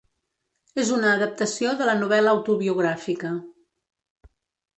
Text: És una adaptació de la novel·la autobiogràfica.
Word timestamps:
És 0.83 0.87
una 0.95 1.11
adaptació 1.17 1.73
de 1.81 1.89
la 1.89 1.95
novel·la 1.99 2.33
autobiogràfica. 2.37 3.35